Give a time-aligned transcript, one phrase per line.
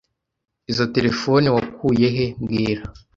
[0.71, 2.83] Izoi terefone wakuye he mbwira